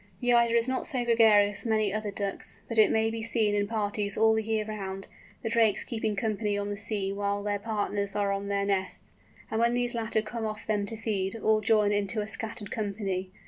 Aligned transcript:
The 0.19 0.33
Eider 0.33 0.55
is 0.55 0.67
not 0.67 0.87
so 0.87 1.05
gregarious 1.05 1.59
as 1.59 1.65
many 1.67 1.93
other 1.93 2.09
Ducks, 2.09 2.59
but 2.67 2.79
it 2.79 2.89
may 2.89 3.11
be 3.11 3.21
seen 3.21 3.53
in 3.53 3.67
parties 3.67 4.17
all 4.17 4.33
the 4.33 4.41
year 4.41 4.65
round, 4.65 5.07
the 5.43 5.49
drakes 5.49 5.83
keeping 5.83 6.15
company 6.15 6.57
on 6.57 6.71
the 6.71 6.75
sea 6.75 7.13
while 7.13 7.43
their 7.43 7.59
partners 7.59 8.15
are 8.15 8.31
on 8.31 8.47
their 8.47 8.65
nests, 8.65 9.15
and 9.51 9.59
when 9.59 9.75
these 9.75 9.93
latter 9.93 10.23
come 10.23 10.43
off 10.43 10.65
them 10.65 10.87
to 10.87 10.97
feed, 10.97 11.35
all 11.37 11.61
join 11.61 11.91
into 11.91 12.19
a 12.19 12.27
scattered 12.27 12.71
company. 12.71 13.29